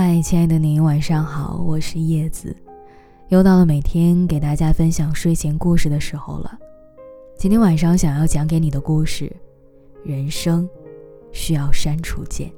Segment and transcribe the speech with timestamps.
[0.00, 2.54] 嗨，亲爱的您，晚上好，我是叶子，
[3.30, 6.56] 又到了每天给大家分享睡前故事的时候了。
[7.36, 9.28] 今天晚上想要讲给你的故事，
[10.04, 10.70] 人生
[11.32, 12.48] 需要删除键。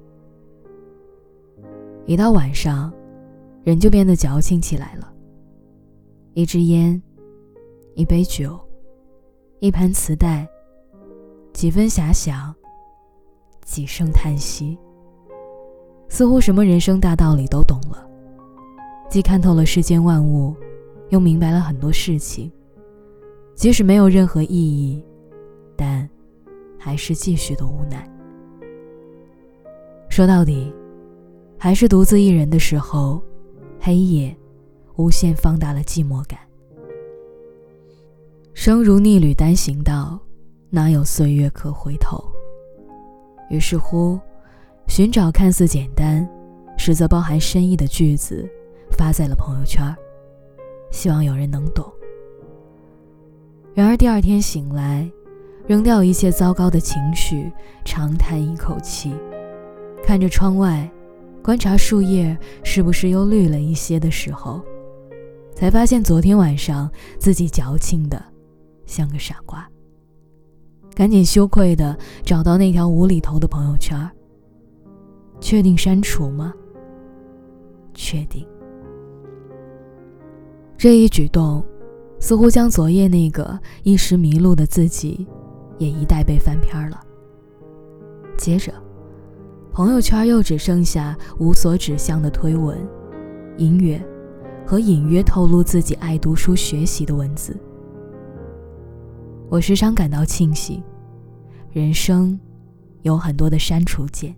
[2.04, 2.92] 一到晚上，
[3.64, 5.10] 人就变得矫情起来了。
[6.34, 7.02] 一支烟，
[7.94, 8.60] 一杯酒，
[9.60, 10.46] 一盘磁带，
[11.54, 12.54] 几分遐想，
[13.64, 14.76] 几声叹息。
[16.10, 18.04] 似乎什么人生大道理都懂了，
[19.08, 20.54] 既看透了世间万物，
[21.10, 22.50] 又明白了很多事情。
[23.54, 25.02] 即使没有任何意义，
[25.76, 26.06] 但
[26.76, 28.10] 还是继续的无奈。
[30.08, 30.72] 说到底，
[31.56, 33.22] 还是独自一人的时候，
[33.78, 34.36] 黑夜
[34.96, 36.40] 无限放大了寂寞感。
[38.52, 40.18] 生如逆旅单行道，
[40.70, 42.20] 哪有岁月可回头？
[43.48, 44.18] 于是乎。
[44.90, 46.28] 寻找看似简单，
[46.76, 48.44] 实则包含深意的句子，
[48.90, 49.96] 发在了朋友圈，
[50.90, 51.88] 希望有人能懂。
[53.72, 55.08] 然而第二天醒来，
[55.68, 57.52] 扔掉一切糟糕的情绪，
[57.84, 59.14] 长叹一口气，
[60.04, 60.90] 看着窗外，
[61.40, 64.60] 观察树叶是不是又绿了一些的时候，
[65.54, 68.20] 才发现昨天晚上自己矫情的
[68.86, 69.64] 像个傻瓜。
[70.96, 73.96] 赶紧羞愧的找到那条无厘头的朋友圈。
[75.40, 76.52] 确定删除吗？
[77.94, 78.46] 确定。
[80.76, 81.64] 这一举动，
[82.20, 85.26] 似乎将昨夜那个一时迷路的自己，
[85.78, 87.00] 也一带被翻篇了。
[88.38, 88.72] 接着，
[89.72, 92.78] 朋友圈又只剩下无所指向的推文、
[93.56, 94.00] 音乐
[94.66, 97.56] 和隐约透露自己爱读书学习的文字。
[99.50, 100.82] 我时常感到庆幸，
[101.72, 102.38] 人生
[103.02, 104.34] 有很多的删除键。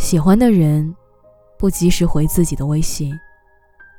[0.00, 0.96] 喜欢的人，
[1.58, 3.14] 不及时回自己的微信，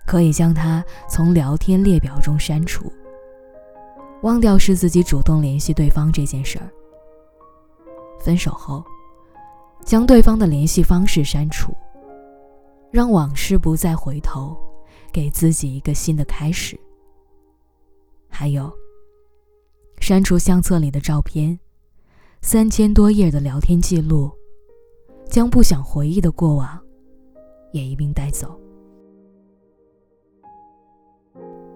[0.07, 2.91] 可以将他从聊天列表中删除。
[4.23, 6.67] 忘掉是自己主动联系对方这件事儿。
[8.19, 8.83] 分手后，
[9.85, 11.71] 将对方的联系方式删除，
[12.89, 14.57] 让往事不再回头，
[15.13, 16.77] 给自己一个新的开始。
[18.27, 18.73] 还有，
[19.99, 21.57] 删除相册里的照片，
[22.41, 24.31] 三千多页的聊天记录。
[25.31, 26.77] 将不想回忆的过往，
[27.71, 28.53] 也一并带走。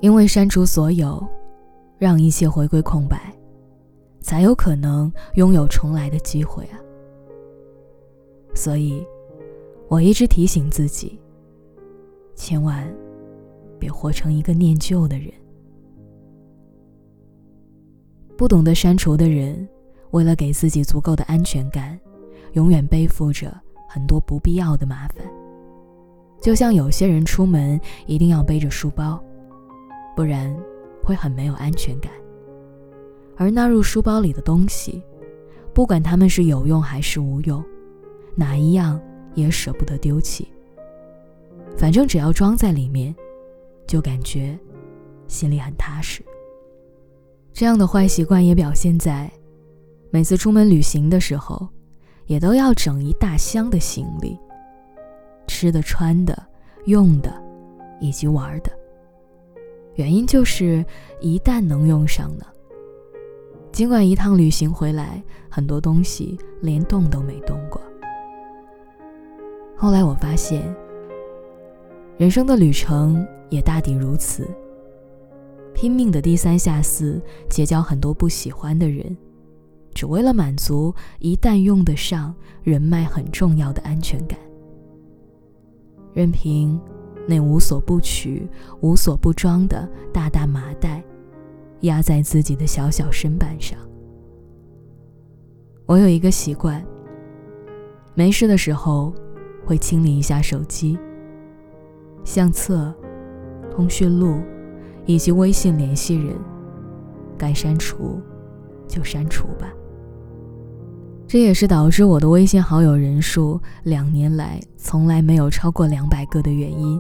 [0.02, 1.26] 因为删除所有，
[1.98, 3.34] 让一切回归空白，
[4.20, 6.76] 才有可能拥有重来的机会啊！
[8.54, 9.02] 所以，
[9.88, 11.18] 我一直提醒自己，
[12.36, 12.86] 千万
[13.80, 15.32] 别活成一个念旧的人。
[18.36, 19.66] 不懂得删除的人，
[20.12, 21.98] 为了给自己足够的安全感。
[22.56, 23.54] 永远背负着
[23.88, 25.26] 很多不必要的麻烦，
[26.42, 29.22] 就像有些人出门一定要背着书包，
[30.16, 30.54] 不然
[31.04, 32.12] 会很没有安全感。
[33.36, 35.04] 而纳入书包里的东西，
[35.74, 37.62] 不管他们是有用还是无用，
[38.36, 39.00] 哪一样
[39.34, 40.48] 也舍不得丢弃。
[41.78, 43.14] 反正只要装在里面，
[43.86, 44.58] 就感觉
[45.28, 46.24] 心里很踏实。
[47.52, 49.30] 这样的坏习惯也表现在
[50.10, 51.68] 每次出门旅行的时候。
[52.25, 54.38] 也都要整一大箱的行李，
[55.47, 56.36] 吃的、穿的、
[56.86, 57.31] 用的，
[58.00, 58.72] 以及玩的。
[59.96, 60.84] 原因就是
[61.22, 62.46] 一旦能用上呢，
[63.72, 67.81] 尽管一趟旅行回来，很多东西连动都没动过。
[69.78, 70.75] 后来我发现，
[72.18, 74.47] 人生的旅程也大抵如此，
[75.74, 79.16] 拼命的低三下四，结交很多不喜欢的人。
[79.95, 84.38] 只为了满足一旦用得上人脉很重要的安全感，
[86.13, 86.78] 任凭
[87.25, 88.45] 那无所不取、
[88.81, 91.01] 无所不装的大大麻袋
[91.81, 93.79] 压在自己的小小身板上。
[95.86, 96.86] 我有一个习惯，
[98.13, 99.13] 没事的时候
[99.65, 101.00] 会清理一下手机、
[102.25, 102.94] 相册、
[103.71, 104.41] 通讯录
[105.06, 106.36] 以及微信联系人，
[107.38, 108.19] 该删除
[108.89, 109.71] 就删除吧。
[111.36, 116.98] 这也是导致我的微信好友人数两年来从来没有超过两百个的原因，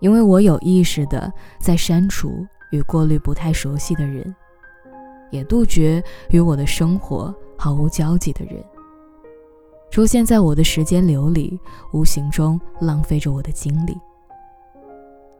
[0.00, 4.36] 因为我有意识的在删除与过滤不太熟悉的人，
[5.30, 8.62] 也杜绝与我的生活毫无交集的人
[9.90, 11.58] 出现在我的时间流里，
[11.94, 13.96] 无形中浪费着我的精力。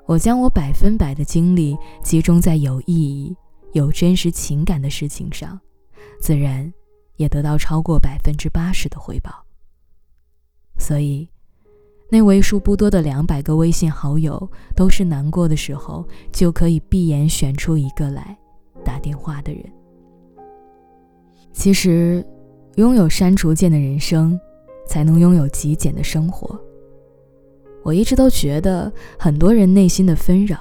[0.07, 3.37] 我将我百分百的精力集中在有意义、
[3.75, 5.61] 有真实情感的事情上，
[6.19, 6.73] 自然。
[7.17, 9.31] 也得到超过百分之八十的回报。
[10.79, 11.29] 所以，
[12.11, 18.37] 那为数不多的两百个微信好友，都是难过的时候就可以闭眼选出一个来
[18.85, 19.65] 打电话的人。
[21.53, 22.27] 其实，
[22.75, 24.39] 拥有删除键的人生，
[24.87, 26.61] 才能拥有极简的生活。
[27.85, 30.59] 我一直都觉得，很多人内心的纷扰，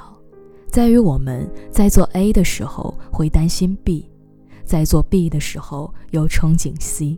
[0.70, 4.08] 在于我们在做 A 的时候会担心 B，
[4.66, 7.18] 在做 B 的时候又憧憬 C，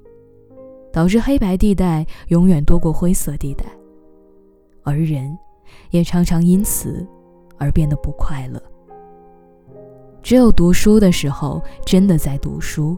[0.92, 3.66] 导致黑白地带永远多过灰色地带，
[4.84, 5.38] 而人
[5.92, 7.06] 也常常因此
[7.58, 8.62] 而变得不快乐。
[10.22, 12.98] 只有读书的时候，真的在读书。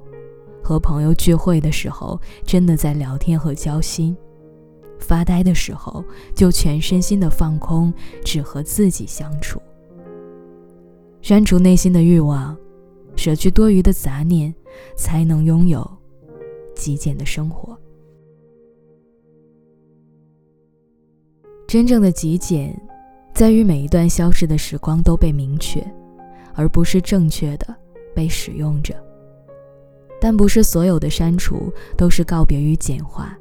[0.63, 4.13] 和朋友聚会的时候，真的在聊天和交心；
[4.99, 6.03] 发呆的时候，
[6.35, 7.93] 就全身心的放空，
[8.25, 9.61] 只和自己相处。
[11.21, 12.57] 删除内心的欲望，
[13.17, 14.53] 舍去多余的杂念，
[14.95, 15.85] 才能拥有
[16.75, 17.77] 极简的生活。
[21.67, 22.79] 真正的极简，
[23.33, 25.85] 在于每一段消失的时光都被明确，
[26.53, 27.75] 而不是正确的
[28.15, 28.95] 被使用着。
[30.21, 33.37] 但不是所有的删除都是告别与简化，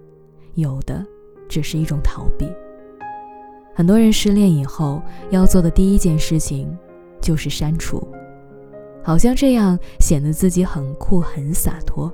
[0.55, 1.07] 有的
[1.49, 2.49] 只是一种逃避。
[3.75, 5.01] 很多人失恋以后
[5.31, 6.77] 要做的第一件事情
[7.21, 8.07] 就是删除，
[9.07, 12.13] 好像这样显得自己很酷很洒脱，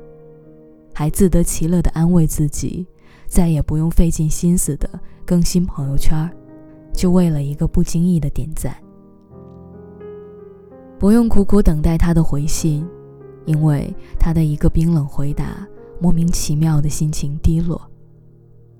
[0.92, 2.86] 还自得其乐地安慰自己，
[3.26, 4.86] 再也不用费尽心思的
[5.24, 6.30] 更新朋友圈，
[6.92, 8.76] 就为了一个不经意的点赞，
[10.98, 12.86] 不用苦苦等待他的回信。
[13.46, 15.66] 因为他的一个冰冷回答，
[15.98, 17.80] 莫名其妙的心情低落，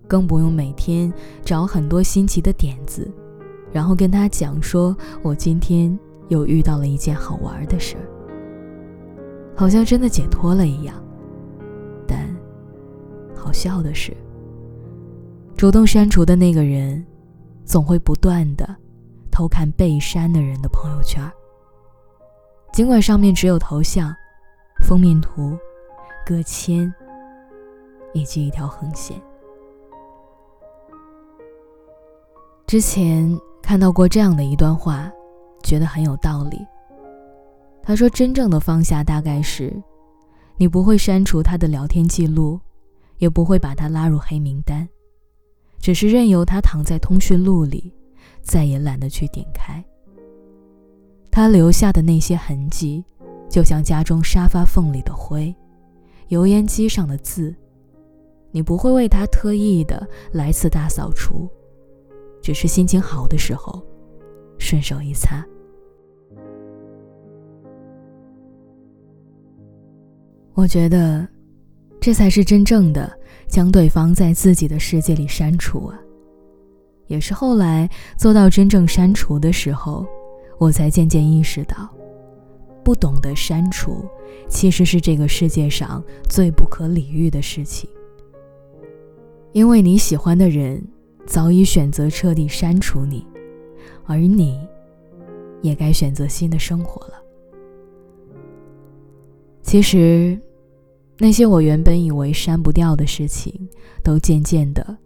[0.06, 1.10] 更不用每天
[1.42, 3.10] 找很多新奇的点子，
[3.72, 4.94] 然后跟他讲说
[5.24, 5.98] ：“我今天
[6.28, 8.04] 又遇到了一件好玩的事儿。”
[9.56, 10.94] 好像真的解脱了一样。
[12.06, 12.34] 但
[13.34, 14.16] 好笑的是，
[15.56, 17.04] 主动删除的那个人，
[17.64, 18.76] 总会不断的
[19.30, 21.22] 偷看被删的人的朋友圈，
[22.72, 24.14] 尽管上面只有头像。
[24.80, 25.56] 封面图、
[26.26, 26.92] 个签
[28.12, 29.16] 以及一条横线。
[32.66, 35.08] 之前看到过这样的一段话，
[35.72, 36.66] 觉得很有道理。
[37.82, 39.74] 他说：“真正的放下，大概是，
[40.58, 42.60] 你不会删除他的聊天记录，
[43.16, 44.86] 也不会把他拉入黑名单，
[45.78, 47.90] 只是任由他躺在通讯录里，
[48.42, 49.82] 再也懒得去点开。
[51.30, 53.02] 他留下的那些痕迹。”
[53.48, 55.54] 就像家中沙发缝里的灰，
[56.28, 57.54] 油烟机上的字，
[58.50, 61.48] 你不会为他特意的来次大扫除，
[62.42, 63.82] 只是心情好的时候，
[64.58, 65.42] 顺手一擦。
[70.54, 71.26] 我觉得，
[72.00, 73.10] 这才是真正的
[73.48, 75.98] 将对方在自己的世界里删除啊！
[77.06, 80.06] 也是后来做到真正删除的时候，
[80.58, 81.88] 我才渐渐意识到。
[82.84, 84.04] 不懂得删除，
[84.48, 87.88] 其实是这个世界上最不可理喻的事情。
[89.52, 90.82] 因为你喜欢的人
[91.24, 93.24] 早已选择彻底删除你，
[94.04, 94.58] 而你，
[95.60, 97.21] 也该选择新的生活了。
[99.72, 100.38] 其实，
[101.16, 103.66] 那些我原本以为删不掉的事情，
[104.04, 104.98] 都渐渐的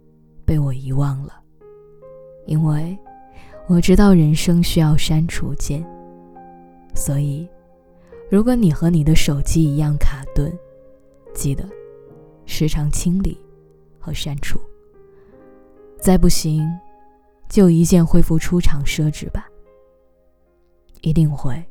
[0.43, 1.41] 被我遗忘了。
[2.47, 2.97] 因为
[3.69, 5.81] 我知道人生需要删除键，
[6.93, 7.47] 所以。
[8.29, 10.51] 如果你和你的手机一样卡顿，
[11.33, 11.63] 记得
[12.45, 13.39] 时常清理
[13.97, 14.59] 和删除。
[15.97, 16.67] 再不行，
[17.47, 19.47] 就一键恢复出厂设置吧，
[21.03, 21.63] 一定会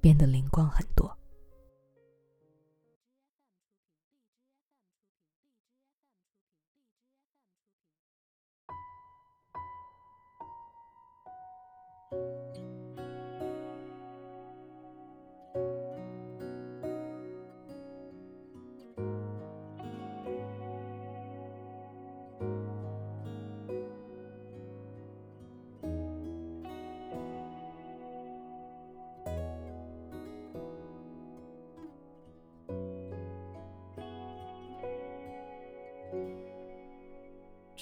[0.00, 1.14] 变得灵光很多。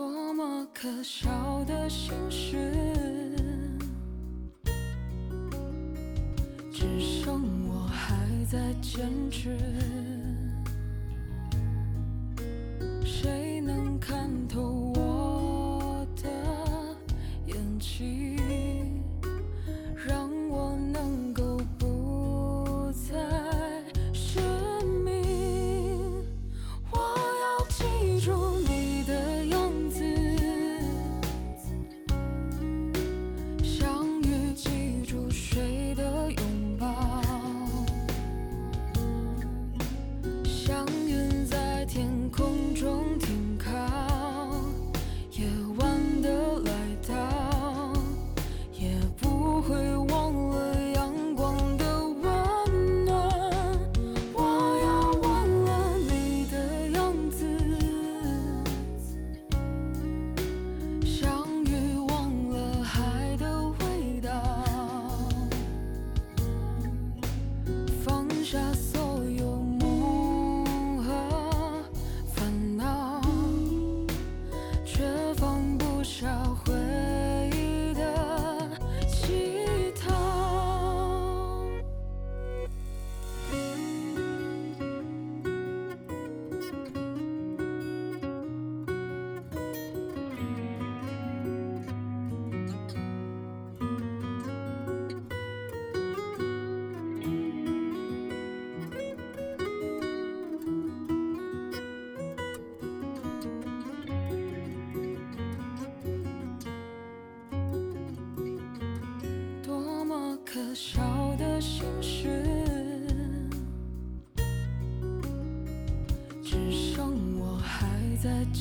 [0.00, 1.28] 多么可笑
[1.66, 2.56] 的心事
[6.72, 8.16] 只剩我还
[8.50, 9.58] 在坚持。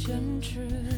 [0.10, 0.89] 坚持。